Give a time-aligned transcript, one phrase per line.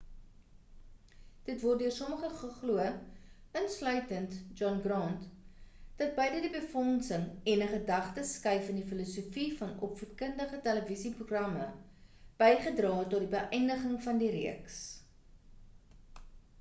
[1.49, 2.85] dit word deur sommige geglo
[3.61, 4.31] insluitend
[4.61, 5.27] john grant
[5.99, 11.69] dat beide die befondsing en 'n gedagte skuif in die filosofie van die opvoedkundige televisie-programme
[12.43, 14.83] bygedra het tot die beïndiging van die reeks